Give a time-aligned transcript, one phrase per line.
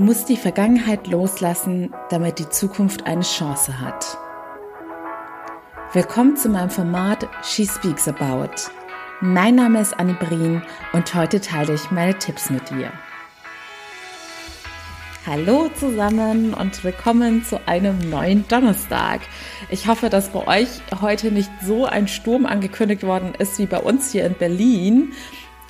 [0.00, 4.16] Du musst die Vergangenheit loslassen, damit die Zukunft eine Chance hat.
[5.92, 8.70] Willkommen zu meinem Format She Speaks About.
[9.20, 10.62] Mein Name ist Annie Brien
[10.94, 12.90] und heute teile ich meine Tipps mit dir.
[15.26, 19.20] Hallo zusammen und willkommen zu einem neuen Donnerstag.
[19.68, 20.68] Ich hoffe, dass bei euch
[21.02, 25.12] heute nicht so ein Sturm angekündigt worden ist wie bei uns hier in Berlin.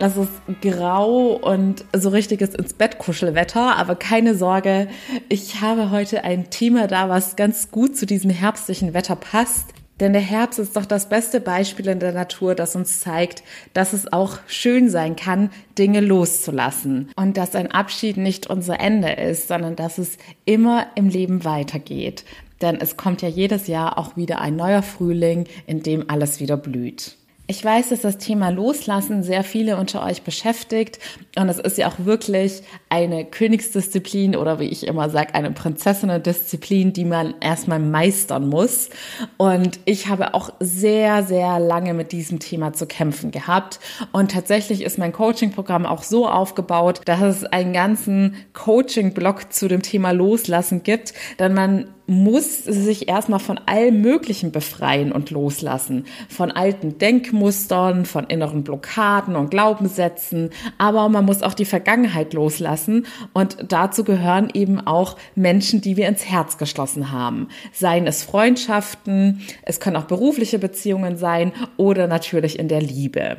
[0.01, 0.31] Das ist
[0.63, 4.89] grau und so richtiges ins Bett Kuschelwetter, aber keine Sorge,
[5.29, 9.75] ich habe heute ein Thema da, was ganz gut zu diesem herbstlichen Wetter passt.
[10.01, 13.43] Denn der Herbst ist doch das beste Beispiel in der Natur, das uns zeigt,
[13.75, 17.11] dass es auch schön sein kann, Dinge loszulassen.
[17.15, 22.25] Und dass ein Abschied nicht unser Ende ist, sondern dass es immer im Leben weitergeht.
[22.63, 26.57] Denn es kommt ja jedes Jahr auch wieder ein neuer Frühling, in dem alles wieder
[26.57, 27.20] blüht.
[27.51, 31.01] Ich weiß, dass das Thema Loslassen sehr viele unter euch beschäftigt
[31.37, 36.93] und es ist ja auch wirklich eine Königsdisziplin oder wie ich immer sage, eine Prinzessinnendisziplin,
[36.93, 38.91] die man erstmal meistern muss.
[39.37, 43.81] Und ich habe auch sehr, sehr lange mit diesem Thema zu kämpfen gehabt.
[44.13, 49.83] Und tatsächlich ist mein Coaching-Programm auch so aufgebaut, dass es einen ganzen Coaching-Block zu dem
[49.83, 56.07] Thema Loslassen gibt, denn man muss sich erstmal von allem Möglichen befreien und loslassen.
[56.29, 60.51] Von alten Denkmustern, von inneren Blockaden und Glaubenssätzen.
[60.77, 63.07] Aber man muss auch die Vergangenheit loslassen.
[63.33, 67.47] Und dazu gehören eben auch Menschen, die wir ins Herz geschlossen haben.
[67.73, 73.37] Seien es Freundschaften, es können auch berufliche Beziehungen sein oder natürlich in der Liebe.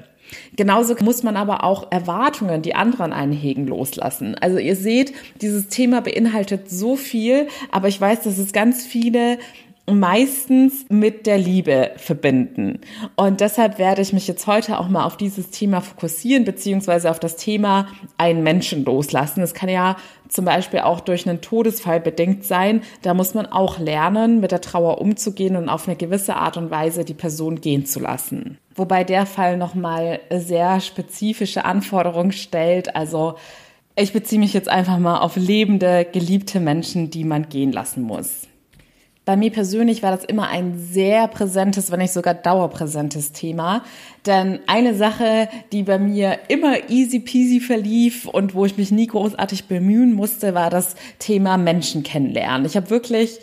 [0.56, 4.36] Genauso muss man aber auch Erwartungen, die anderen einhegen, loslassen.
[4.36, 9.38] Also ihr seht, dieses Thema beinhaltet so viel, aber ich weiß, dass es ganz viele
[9.92, 12.80] meistens mit der Liebe verbinden.
[13.16, 17.20] Und deshalb werde ich mich jetzt heute auch mal auf dieses Thema fokussieren, beziehungsweise auf
[17.20, 19.42] das Thema einen Menschen loslassen.
[19.42, 19.98] Es kann ja
[20.28, 22.82] zum Beispiel auch durch einen Todesfall bedingt sein.
[23.02, 26.72] Da muss man auch lernen, mit der Trauer umzugehen und auf eine gewisse Art und
[26.72, 28.58] Weise die Person gehen zu lassen.
[28.76, 32.96] Wobei der Fall nochmal sehr spezifische Anforderungen stellt.
[32.96, 33.36] Also
[33.96, 38.48] ich beziehe mich jetzt einfach mal auf lebende, geliebte Menschen, die man gehen lassen muss.
[39.24, 43.84] Bei mir persönlich war das immer ein sehr präsentes, wenn nicht sogar dauerpräsentes Thema.
[44.26, 49.06] Denn eine Sache, die bei mir immer easy peasy verlief und wo ich mich nie
[49.06, 52.66] großartig bemühen musste, war das Thema Menschen kennenlernen.
[52.66, 53.40] Ich habe wirklich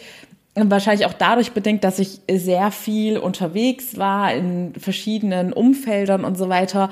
[0.57, 6.49] wahrscheinlich auch dadurch bedingt, dass ich sehr viel unterwegs war in verschiedenen Umfeldern und so
[6.49, 6.91] weiter,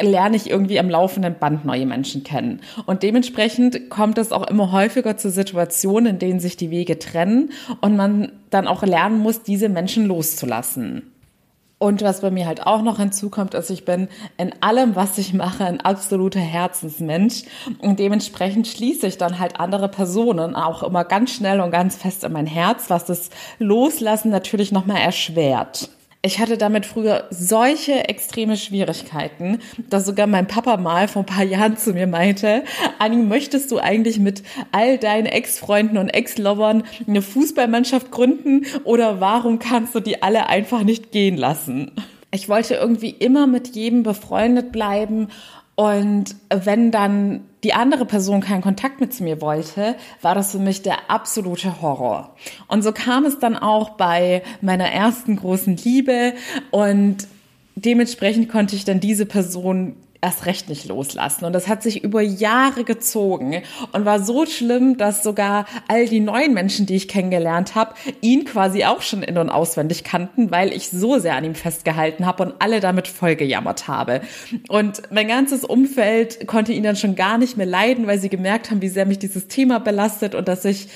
[0.00, 2.60] lerne ich irgendwie am laufenden Band neue Menschen kennen.
[2.86, 7.50] Und dementsprechend kommt es auch immer häufiger zu Situationen, in denen sich die Wege trennen
[7.80, 11.02] und man dann auch lernen muss, diese Menschen loszulassen.
[11.80, 15.32] Und was bei mir halt auch noch hinzukommt, ist, ich bin in allem, was ich
[15.32, 17.44] mache, ein absoluter Herzensmensch.
[17.78, 22.24] Und dementsprechend schließe ich dann halt andere Personen auch immer ganz schnell und ganz fest
[22.24, 23.30] in mein Herz, was das
[23.60, 25.88] Loslassen natürlich nochmal erschwert.
[26.20, 31.44] Ich hatte damit früher solche extreme Schwierigkeiten, dass sogar mein Papa mal vor ein paar
[31.44, 32.64] Jahren zu mir meinte,
[32.98, 34.42] Anni, möchtest du eigentlich mit
[34.72, 40.82] all deinen Ex-Freunden und Ex-Lovern eine Fußballmannschaft gründen oder warum kannst du die alle einfach
[40.82, 41.92] nicht gehen lassen?
[42.32, 45.28] Ich wollte irgendwie immer mit jedem befreundet bleiben
[45.76, 50.82] und wenn dann die andere Person keinen Kontakt mit mir wollte, war das für mich
[50.82, 52.34] der absolute Horror.
[52.68, 56.34] Und so kam es dann auch bei meiner ersten großen Liebe
[56.70, 57.26] und
[57.74, 61.44] dementsprechend konnte ich dann diese Person erst recht nicht loslassen.
[61.44, 63.62] Und das hat sich über Jahre gezogen
[63.92, 68.44] und war so schlimm, dass sogar all die neuen Menschen, die ich kennengelernt habe, ihn
[68.44, 72.42] quasi auch schon in- und auswendig kannten, weil ich so sehr an ihm festgehalten habe
[72.42, 74.20] und alle damit vollgejammert habe.
[74.68, 78.70] Und mein ganzes Umfeld konnte ihn dann schon gar nicht mehr leiden, weil sie gemerkt
[78.70, 80.88] haben, wie sehr mich dieses Thema belastet und dass ich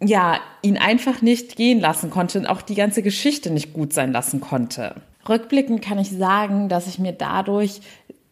[0.00, 4.12] ja, ihn einfach nicht gehen lassen konnte und auch die ganze Geschichte nicht gut sein
[4.12, 4.94] lassen konnte.
[5.28, 7.80] Rückblickend kann ich sagen, dass ich mir dadurch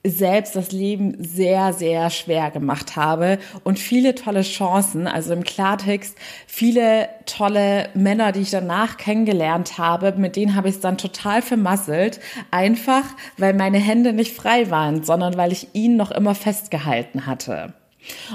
[0.06, 6.16] selbst das Leben sehr, sehr schwer gemacht habe und viele tolle Chancen, also im Klartext,
[6.46, 11.42] viele tolle Männer, die ich danach kennengelernt habe, mit denen habe ich es dann total
[11.42, 12.20] vermasselt,
[12.50, 13.04] einfach
[13.36, 17.74] weil meine Hände nicht frei waren, sondern weil ich ihn noch immer festgehalten hatte.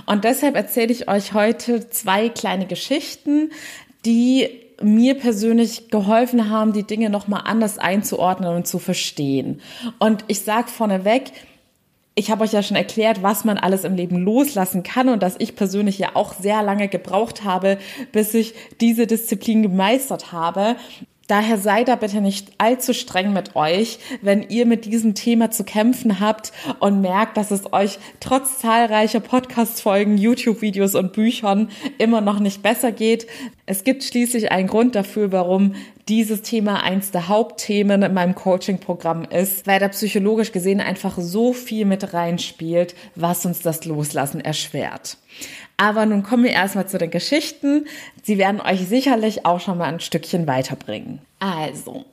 [0.06, 3.51] Und deshalb erzähle ich euch heute zwei kleine Geschichten,
[4.06, 4.50] die
[4.81, 9.62] mir persönlich geholfen haben, die Dinge nochmal anders einzuordnen und zu verstehen.
[10.00, 11.31] Und ich sage vorneweg,
[12.13, 15.36] ich habe euch ja schon erklärt, was man alles im Leben loslassen kann und dass
[15.40, 17.78] ich persönlich ja auch sehr lange gebraucht habe,
[18.12, 20.75] bis ich diese Disziplin gemeistert habe.
[21.31, 25.63] Daher sei da bitte nicht allzu streng mit euch, wenn ihr mit diesem Thema zu
[25.63, 26.51] kämpfen habt
[26.81, 31.69] und merkt, dass es euch trotz zahlreicher Podcast-Folgen, YouTube-Videos und Büchern
[32.00, 33.28] immer noch nicht besser geht.
[33.66, 35.75] Es gibt schließlich einen Grund dafür, warum
[36.10, 41.54] dieses Thema eins der Hauptthemen in meinem Coaching-Programm ist, weil da psychologisch gesehen einfach so
[41.54, 45.16] viel mit reinspielt, was uns das Loslassen erschwert.
[45.81, 47.88] Aber nun kommen wir erstmal zu den Geschichten.
[48.22, 51.22] Sie werden euch sicherlich auch schon mal ein Stückchen weiterbringen.
[51.39, 52.06] Also,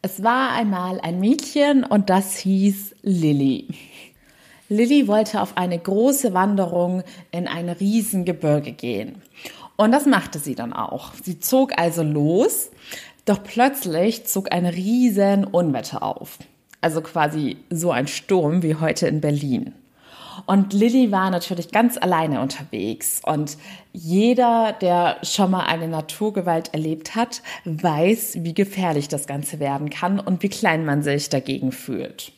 [0.00, 3.68] es war einmal ein Mädchen und das hieß Lilly.
[4.70, 9.20] Lilly wollte auf eine große Wanderung in ein Riesengebirge gehen.
[9.76, 11.12] Und das machte sie dann auch.
[11.22, 12.70] Sie zog also los,
[13.26, 16.38] doch plötzlich zog ein riesen Unwetter auf.
[16.80, 19.74] Also quasi so ein Sturm wie heute in Berlin.
[20.46, 23.20] Und Lilly war natürlich ganz alleine unterwegs.
[23.24, 23.56] Und
[23.92, 30.20] jeder, der schon mal eine Naturgewalt erlebt hat, weiß, wie gefährlich das Ganze werden kann
[30.20, 32.32] und wie klein man sich dagegen fühlt.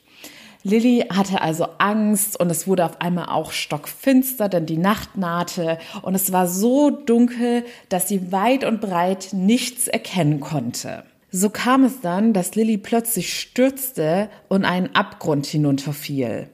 [0.64, 5.78] Lilly hatte also Angst und es wurde auf einmal auch stockfinster, denn die Nacht nahte
[6.02, 11.02] und es war so dunkel, dass sie weit und breit nichts erkennen konnte.
[11.32, 16.48] So kam es dann, dass Lilly plötzlich stürzte und einen Abgrund hinunterfiel.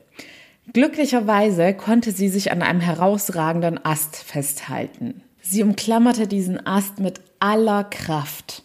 [0.72, 5.22] Glücklicherweise konnte sie sich an einem herausragenden Ast festhalten.
[5.40, 8.64] Sie umklammerte diesen Ast mit aller Kraft.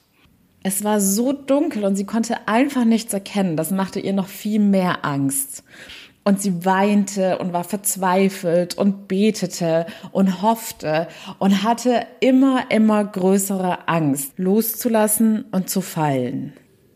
[0.63, 3.57] Es war so dunkel und sie konnte einfach nichts erkennen.
[3.57, 5.63] Das machte ihr noch viel mehr Angst.
[6.25, 11.07] Und sie weinte und war verzweifelt und betete und hoffte
[11.37, 16.53] und hatte immer, immer größere Angst, loszulassen und zu fallen.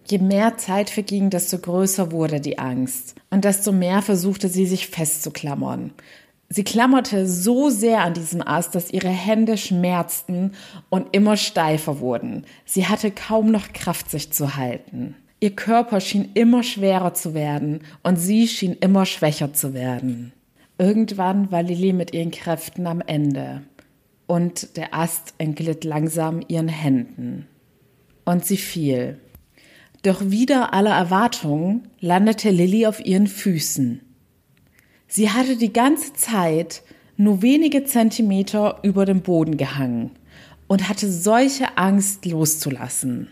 [0.10, 4.88] Je mehr Zeit verging, desto größer wurde die Angst und desto mehr versuchte sie sich
[4.88, 5.92] festzuklammern.
[6.50, 10.54] Sie klammerte so sehr an diesem Ast, dass ihre Hände schmerzten
[10.90, 12.46] und immer steifer wurden.
[12.64, 15.16] Sie hatte kaum noch Kraft, sich zu halten.
[15.42, 20.32] Ihr Körper schien immer schwerer zu werden und sie schien immer schwächer zu werden.
[20.78, 23.64] Irgendwann war Lilly mit ihren Kräften am Ende
[24.26, 27.48] und der Ast entglitt langsam ihren Händen.
[28.26, 29.20] Und sie fiel.
[30.04, 34.02] Doch wieder aller Erwartungen landete Lilly auf ihren Füßen.
[35.08, 36.84] Sie hatte die ganze Zeit
[37.16, 40.12] nur wenige Zentimeter über dem Boden gehangen
[40.68, 43.30] und hatte solche Angst loszulassen.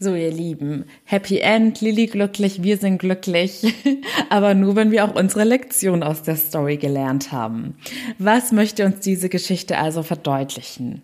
[0.00, 3.74] So, ihr Lieben, Happy End, Lilly glücklich, wir sind glücklich,
[4.30, 7.74] aber nur, wenn wir auch unsere Lektion aus der Story gelernt haben.
[8.16, 11.02] Was möchte uns diese Geschichte also verdeutlichen?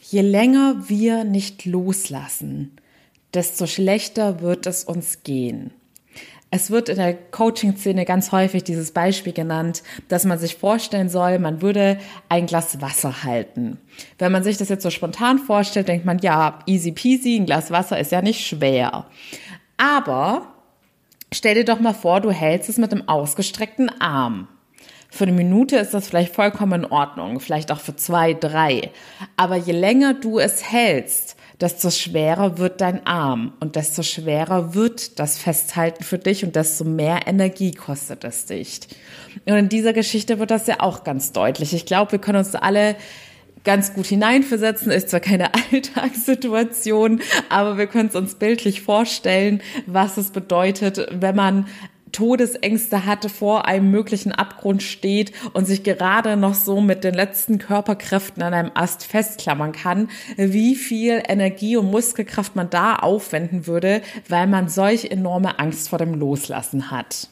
[0.00, 2.70] Je länger wir nicht loslassen,
[3.34, 5.72] desto schlechter wird es uns gehen.
[6.54, 11.38] Es wird in der Coaching-Szene ganz häufig dieses Beispiel genannt, dass man sich vorstellen soll,
[11.38, 11.98] man würde
[12.28, 13.78] ein Glas Wasser halten.
[14.18, 17.70] Wenn man sich das jetzt so spontan vorstellt, denkt man, ja, easy peasy, ein Glas
[17.70, 19.06] Wasser ist ja nicht schwer.
[19.78, 20.52] Aber
[21.32, 24.46] stell dir doch mal vor, du hältst es mit einem ausgestreckten Arm.
[25.08, 28.90] Für eine Minute ist das vielleicht vollkommen in Ordnung, vielleicht auch für zwei, drei.
[29.38, 35.18] Aber je länger du es hältst, desto schwerer wird dein Arm und desto schwerer wird
[35.18, 38.80] das Festhalten für dich und desto mehr Energie kostet es dich.
[39.46, 41.72] Und in dieser Geschichte wird das ja auch ganz deutlich.
[41.74, 42.96] Ich glaube, wir können uns alle
[43.64, 44.90] ganz gut hineinversetzen.
[44.90, 51.36] Ist zwar keine Alltagssituation, aber wir können es uns bildlich vorstellen, was es bedeutet, wenn
[51.36, 51.66] man
[52.12, 57.58] Todesängste hatte, vor einem möglichen Abgrund steht und sich gerade noch so mit den letzten
[57.58, 64.02] Körperkräften an einem Ast festklammern kann, wie viel Energie und Muskelkraft man da aufwenden würde,
[64.28, 67.28] weil man solch enorme Angst vor dem Loslassen hat.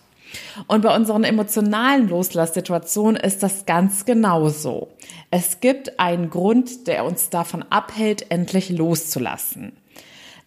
[0.67, 4.89] Und bei unseren emotionalen Loslasssituationen ist das ganz genauso.
[5.31, 9.73] Es gibt einen Grund, der uns davon abhält, endlich loszulassen.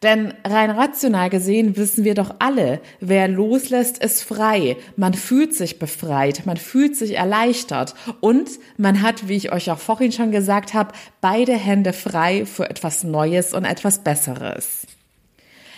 [0.03, 4.75] Denn rein rational gesehen wissen wir doch alle, wer loslässt, ist frei.
[4.97, 9.79] Man fühlt sich befreit, man fühlt sich erleichtert und man hat, wie ich euch auch
[9.79, 10.91] vorhin schon gesagt habe,
[11.21, 14.85] beide Hände frei für etwas Neues und etwas Besseres.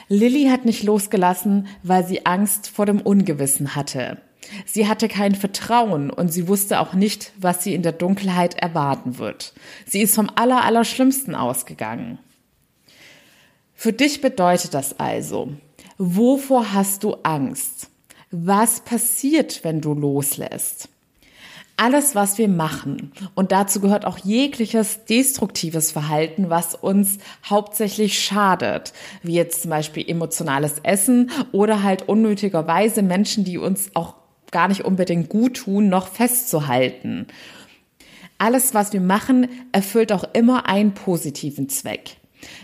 [0.10, 4.18] Lilly hat nicht losgelassen, weil sie Angst vor dem Ungewissen hatte.
[4.66, 9.20] Sie hatte kein Vertrauen und sie wusste auch nicht, was sie in der Dunkelheit erwarten
[9.20, 9.54] wird.
[9.86, 12.20] Sie ist vom Allerallerschlimmsten ausgegangen.
[13.76, 15.50] Für dich bedeutet das also,
[15.98, 17.90] wovor hast du Angst?
[18.32, 20.90] Was passiert, wenn du loslässt?
[21.78, 28.94] Alles, was wir machen, und dazu gehört auch jegliches destruktives Verhalten, was uns hauptsächlich schadet,
[29.24, 34.16] wie jetzt zum Beispiel emotionales Essen oder halt unnötigerweise Menschen, die uns auch
[34.52, 37.28] gar nicht unbedingt gut tun, noch festzuhalten.
[38.38, 42.18] Alles, was wir machen, erfüllt auch immer einen positiven Zweck.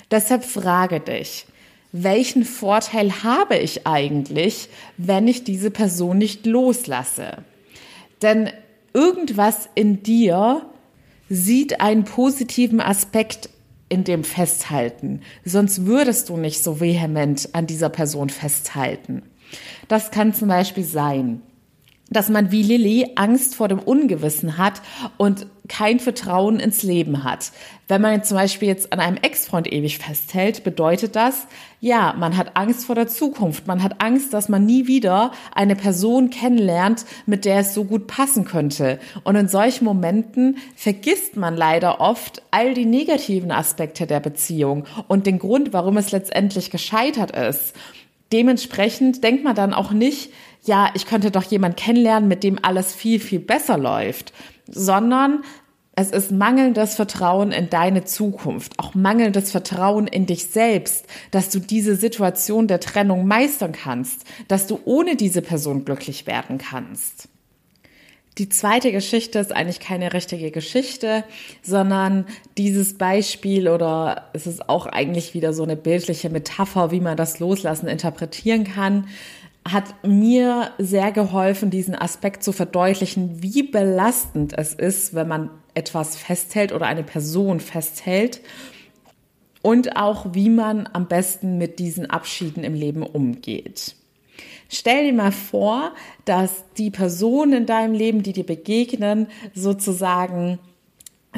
[0.09, 1.45] Deshalb frage dich,
[1.91, 7.39] welchen Vorteil habe ich eigentlich, wenn ich diese Person nicht loslasse?
[8.21, 8.49] Denn
[8.93, 10.65] irgendwas in dir
[11.29, 13.49] sieht einen positiven Aspekt
[13.89, 15.21] in dem Festhalten.
[15.43, 19.23] Sonst würdest du nicht so vehement an dieser Person festhalten.
[19.89, 21.41] Das kann zum Beispiel sein,
[22.09, 24.81] dass man wie Lilly Angst vor dem Ungewissen hat
[25.17, 27.53] und kein Vertrauen ins Leben hat.
[27.87, 31.47] Wenn man zum Beispiel jetzt an einem Ex-Freund ewig festhält, bedeutet das,
[31.79, 33.67] ja, man hat Angst vor der Zukunft.
[33.67, 38.07] Man hat Angst, dass man nie wieder eine Person kennenlernt, mit der es so gut
[38.07, 38.99] passen könnte.
[39.23, 45.25] Und in solchen Momenten vergisst man leider oft all die negativen Aspekte der Beziehung und
[45.25, 47.73] den Grund, warum es letztendlich gescheitert ist.
[48.33, 50.31] Dementsprechend denkt man dann auch nicht,
[50.63, 54.33] ja, ich könnte doch jemand kennenlernen, mit dem alles viel, viel besser läuft,
[54.67, 55.43] sondern
[56.01, 61.59] es ist mangelndes Vertrauen in deine Zukunft, auch mangelndes Vertrauen in dich selbst, dass du
[61.59, 67.29] diese Situation der Trennung meistern kannst, dass du ohne diese Person glücklich werden kannst.
[68.37, 71.23] Die zweite Geschichte ist eigentlich keine richtige Geschichte,
[71.61, 72.25] sondern
[72.57, 77.39] dieses Beispiel oder es ist auch eigentlich wieder so eine bildliche Metapher, wie man das
[77.39, 79.05] Loslassen interpretieren kann
[79.67, 86.15] hat mir sehr geholfen, diesen Aspekt zu verdeutlichen, wie belastend es ist, wenn man etwas
[86.15, 88.41] festhält oder eine Person festhält
[89.61, 93.95] und auch, wie man am besten mit diesen Abschieden im Leben umgeht.
[94.69, 95.93] Stell dir mal vor,
[96.25, 100.59] dass die Personen in deinem Leben, die dir begegnen, sozusagen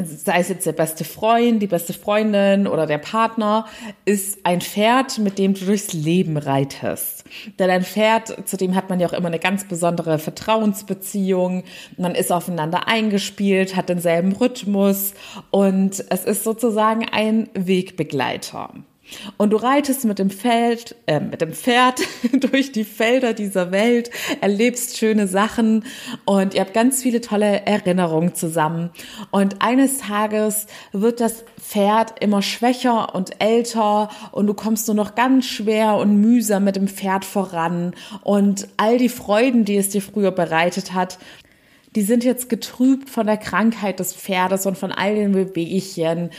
[0.02, 3.68] sei es jetzt der beste Freund, die beste Freundin oder der Partner,
[4.06, 7.24] ist ein Pferd, mit dem du durchs Leben reitest.
[7.60, 11.64] Denn ein Pferd, zu dem hat man ja auch immer eine ganz besondere Vertrauensbeziehung.
[11.98, 15.14] Man ist aufeinander eingespielt, hat denselben Rhythmus
[15.52, 18.74] und es ist sozusagen ein Wegbegleiter.
[19.38, 22.02] Und du reitest mit dem Feld, äh, mit dem Pferd
[22.32, 24.10] durch die Felder dieser Welt,
[24.42, 25.86] erlebst schöne Sachen
[26.26, 28.92] und ihr habt ganz viele tolle Erinnerungen zusammen.
[29.32, 35.16] Und eines Tages wird das Pferd immer schwächer und älter und du kommst nur noch
[35.16, 40.02] ganz schwer und mühsam mit dem Pferd voran und all die Freuden, die es dir
[40.02, 41.18] früher bereitet hat,
[41.96, 46.32] die sind jetzt getrübt von der Krankheit des Pferdes und von all den Bewegchen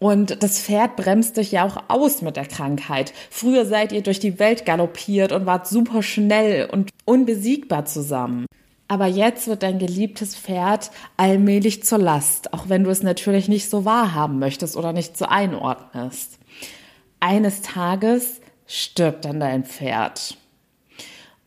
[0.00, 3.12] und das Pferd bremst dich ja auch aus mit der Krankheit.
[3.30, 8.46] Früher seid ihr durch die Welt galoppiert und wart super schnell und unbesiegbar zusammen.
[8.88, 13.68] Aber jetzt wird dein geliebtes Pferd allmählich zur Last, auch wenn du es natürlich nicht
[13.68, 16.38] so wahrhaben möchtest oder nicht so einordnest.
[17.20, 20.38] Eines Tages stirbt dann dein Pferd.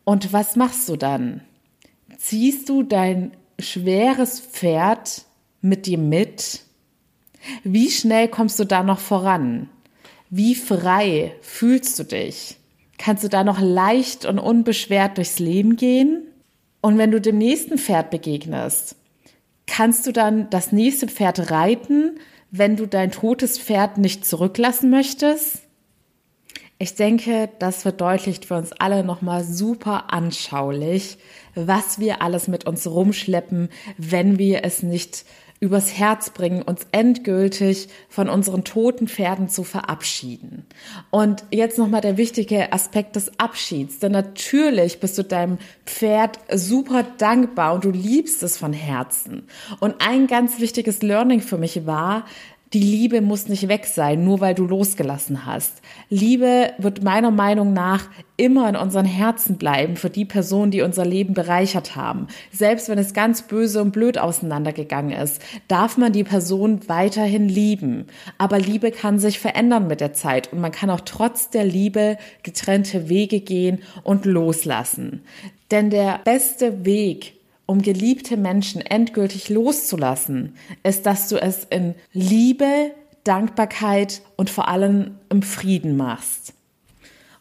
[0.03, 1.41] Und was machst du dann?
[2.17, 5.23] Ziehst du dein schweres Pferd
[5.59, 6.61] mit dir mit?
[7.63, 9.69] Wie schnell kommst du da noch voran?
[10.29, 12.57] Wie frei fühlst du dich?
[12.97, 16.23] Kannst du da noch leicht und unbeschwert durchs Leben gehen?
[16.81, 18.95] Und wenn du dem nächsten Pferd begegnest,
[19.67, 22.19] kannst du dann das nächste Pferd reiten,
[22.51, 25.63] wenn du dein totes Pferd nicht zurücklassen möchtest?
[26.79, 31.17] Ich denke, das verdeutlicht für uns alle nochmal super anschaulich,
[31.55, 35.23] was wir alles mit uns rumschleppen, wenn wir es nicht
[35.63, 40.65] übers Herz bringen, uns endgültig von unseren toten Pferden zu verabschieden.
[41.09, 43.99] Und jetzt nochmal der wichtige Aspekt des Abschieds.
[43.99, 49.47] Denn natürlich bist du deinem Pferd super dankbar und du liebst es von Herzen.
[49.79, 52.25] Und ein ganz wichtiges Learning für mich war,
[52.73, 55.81] die Liebe muss nicht weg sein, nur weil du losgelassen hast.
[56.09, 61.05] Liebe wird meiner Meinung nach immer in unseren Herzen bleiben für die Personen, die unser
[61.05, 62.27] Leben bereichert haben.
[62.51, 68.07] Selbst wenn es ganz böse und blöd auseinandergegangen ist, darf man die Person weiterhin lieben.
[68.39, 72.17] Aber Liebe kann sich verändern mit der Zeit und man kann auch trotz der Liebe
[72.41, 75.21] getrennte Wege gehen und loslassen.
[75.69, 77.33] Denn der beste Weg,
[77.65, 82.91] um geliebte Menschen endgültig loszulassen, ist, dass du es in Liebe,
[83.23, 86.53] Dankbarkeit und vor allem im Frieden machst.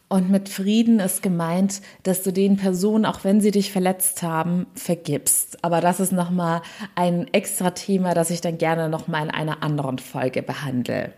[0.07, 4.67] Und mit Frieden ist gemeint, dass du den Personen, auch wenn sie dich verletzt haben,
[4.75, 5.63] vergibst.
[5.63, 6.61] Aber das ist nochmal
[6.93, 11.13] ein extra Thema, das ich dann gerne nochmal in einer anderen Folge behandle.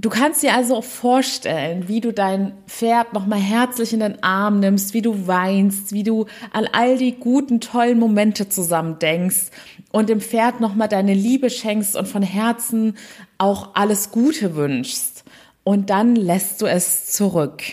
[0.00, 4.60] Du kannst dir also auch vorstellen, wie du dein Pferd nochmal herzlich in den Arm
[4.60, 9.50] nimmst, wie du weinst, wie du an all die guten, tollen Momente zusammen denkst
[9.90, 12.96] und dem Pferd nochmal deine Liebe schenkst und von Herzen
[13.38, 15.24] auch alles Gute wünschst.
[15.64, 17.64] Und dann lässt du es zurück.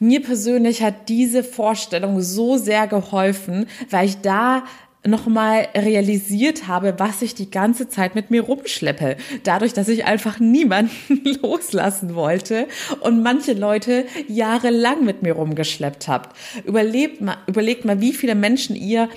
[0.00, 4.64] Mir persönlich hat diese Vorstellung so sehr geholfen, weil ich da
[5.06, 9.16] nochmal realisiert habe, was ich die ganze Zeit mit mir rumschleppe.
[9.44, 12.66] Dadurch, dass ich einfach niemanden loslassen wollte
[13.00, 16.36] und manche Leute jahrelang mit mir rumgeschleppt habt.
[16.64, 19.08] Überlebt mal, überlegt mal, wie viele Menschen ihr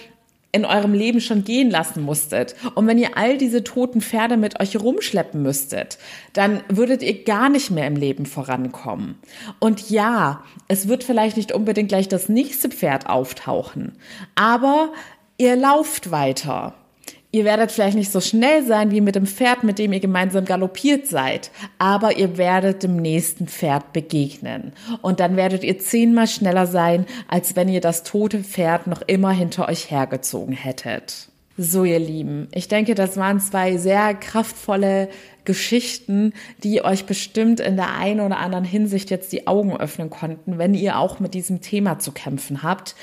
[0.52, 2.56] in eurem Leben schon gehen lassen musstet.
[2.76, 6.00] Und wenn ihr all diese toten Pferde mit euch rumschleppen müsstet,
[6.34, 9.16] dann würdet ihr gar nicht mehr im Leben vorankommen.
[9.60, 13.98] Und ja, es wird vielleicht nicht unbedingt gleich das nächste Pferd auftauchen,
[14.36, 14.92] aber
[15.40, 16.76] ihr lauft weiter.
[17.32, 20.46] Ihr werdet vielleicht nicht so schnell sein wie mit dem Pferd, mit dem ihr gemeinsam
[20.46, 24.74] galoppiert seid, aber ihr werdet dem nächsten Pferd begegnen.
[25.02, 29.32] Und dann werdet ihr zehnmal schneller sein, als wenn ihr das tote Pferd noch immer
[29.32, 31.30] hinter euch hergezogen hättet.
[31.56, 35.10] So, ihr Lieben, ich denke, das waren zwei sehr kraftvolle
[35.50, 40.60] Geschichten, die euch bestimmt in der einen oder anderen Hinsicht jetzt die Augen öffnen konnten,
[40.60, 42.96] wenn ihr auch mit diesem Thema zu kämpfen habt.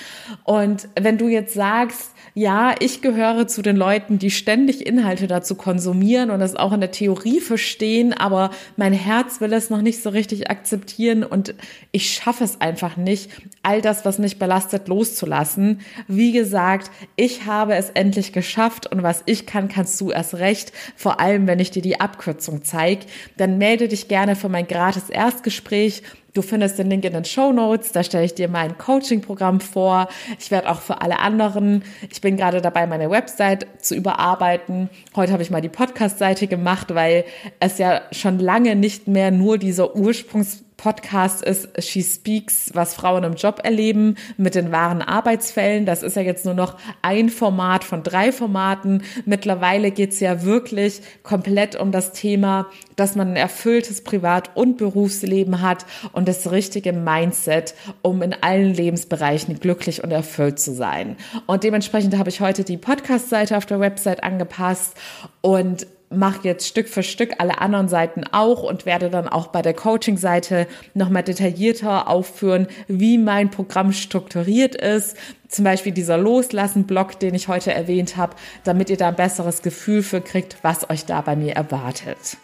[0.44, 5.56] Und wenn du jetzt sagst, ja, ich gehöre zu den Leuten, die ständig Inhalte dazu
[5.56, 10.00] konsumieren und das auch in der Theorie verstehen, aber mein Herz will es noch nicht
[10.00, 11.54] so richtig akzeptieren und
[11.90, 13.30] ich schaffe es einfach nicht,
[13.64, 15.80] all das, was mich belastet, loszulassen.
[16.06, 20.72] Wie gesagt, ich habe es endlich geschafft und was ich kann, kannst du erst recht,
[20.94, 23.06] vor allem wenn ich dir die Abkürzung zeige.
[23.36, 26.02] Dann melde dich gerne für mein gratis Erstgespräch
[26.36, 27.92] Du findest den Link in den Show Notes.
[27.92, 30.06] Da stelle ich dir mein Coaching-Programm vor.
[30.38, 31.82] Ich werde auch für alle anderen.
[32.12, 34.90] Ich bin gerade dabei, meine Website zu überarbeiten.
[35.14, 37.24] Heute habe ich mal die Podcast-Seite gemacht, weil
[37.58, 43.24] es ja schon lange nicht mehr nur dieser Ursprungs Podcast ist She Speaks, was Frauen
[43.24, 45.86] im Job erleben mit den wahren Arbeitsfällen.
[45.86, 49.02] Das ist ja jetzt nur noch ein Format von drei Formaten.
[49.24, 55.62] Mittlerweile geht's ja wirklich komplett um das Thema, dass man ein erfülltes Privat- und Berufsleben
[55.62, 61.16] hat und das richtige Mindset, um in allen Lebensbereichen glücklich und erfüllt zu sein.
[61.46, 64.94] Und dementsprechend habe ich heute die Podcast-Seite auf der Website angepasst
[65.40, 69.62] und mache jetzt Stück für Stück alle anderen Seiten auch und werde dann auch bei
[69.62, 75.16] der Coaching-Seite nochmal detaillierter aufführen, wie mein Programm strukturiert ist.
[75.48, 80.02] Zum Beispiel dieser Loslassen-Blog, den ich heute erwähnt habe, damit ihr da ein besseres Gefühl
[80.02, 82.36] für kriegt, was euch da bei mir erwartet.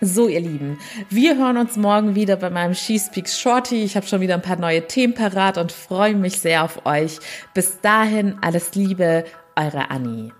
[0.00, 3.84] So, ihr Lieben, wir hören uns morgen wieder bei meinem She Speaks Shorty.
[3.84, 7.20] Ich habe schon wieder ein paar neue Themen parat und freue mich sehr auf euch.
[7.54, 9.24] Bis dahin, alles Liebe,
[9.56, 10.32] eure Annie.